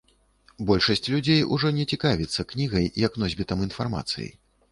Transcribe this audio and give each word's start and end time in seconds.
Большасць 0.69 1.09
людзей 1.15 1.41
ужо 1.57 1.67
не 1.79 1.85
цікавіцца 1.97 2.47
кнігай 2.53 2.89
як 3.05 3.21
носьбітам 3.25 3.63
інфармацыі. 3.69 4.27